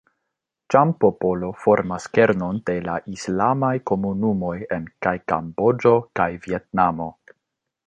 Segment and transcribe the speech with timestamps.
[0.75, 7.09] Ĉam-popolo formas kernon de la islamaj komunumoj en kaj Kamboĝo kaj Vjetnamio.